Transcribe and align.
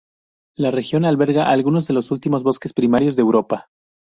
La 0.55 0.71
región 0.71 1.05
alberga 1.05 1.47
algunos 1.51 1.85
de 1.87 1.93
los 1.93 2.09
últimos 2.09 2.41
bosques 2.41 2.73
primarios 2.73 3.15
de 3.15 3.21
Europa. 3.21 3.69